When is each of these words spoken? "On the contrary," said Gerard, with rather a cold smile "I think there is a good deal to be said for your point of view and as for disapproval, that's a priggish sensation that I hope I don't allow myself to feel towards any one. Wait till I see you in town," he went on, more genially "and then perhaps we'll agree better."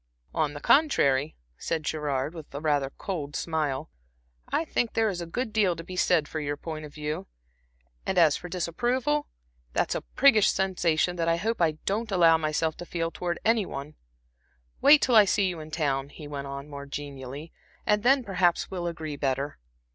"On 0.33 0.53
the 0.55 0.59
contrary," 0.59 1.35
said 1.59 1.83
Gerard, 1.83 2.33
with 2.33 2.47
rather 2.55 2.87
a 2.87 2.89
cold 2.89 3.35
smile 3.35 3.91
"I 4.49 4.65
think 4.65 4.93
there 4.93 5.09
is 5.09 5.21
a 5.21 5.27
good 5.27 5.53
deal 5.53 5.75
to 5.75 5.83
be 5.83 5.95
said 5.95 6.27
for 6.27 6.39
your 6.39 6.57
point 6.57 6.85
of 6.85 6.93
view 6.95 7.27
and 8.03 8.17
as 8.17 8.35
for 8.35 8.49
disapproval, 8.49 9.27
that's 9.73 9.93
a 9.93 10.01
priggish 10.01 10.49
sensation 10.49 11.17
that 11.17 11.27
I 11.29 11.35
hope 11.35 11.61
I 11.61 11.73
don't 11.85 12.09
allow 12.11 12.35
myself 12.39 12.75
to 12.77 12.85
feel 12.87 13.11
towards 13.11 13.41
any 13.45 13.67
one. 13.67 13.93
Wait 14.81 15.03
till 15.03 15.15
I 15.15 15.25
see 15.25 15.47
you 15.47 15.59
in 15.59 15.69
town," 15.69 16.09
he 16.09 16.27
went 16.27 16.47
on, 16.47 16.67
more 16.67 16.87
genially 16.87 17.53
"and 17.85 18.01
then 18.01 18.23
perhaps 18.23 18.71
we'll 18.71 18.87
agree 18.87 19.17
better." 19.17 19.59